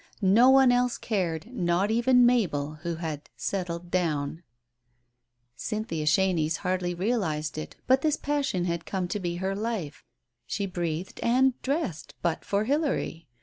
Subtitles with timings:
[0.33, 4.41] No one else cared, not even Mabel, who had "settled down."
[5.55, 10.03] Cynthia Chenies hardly realized it, but this passion had come to be her life.
[10.47, 13.27] She breathed and dressed but for Hilary.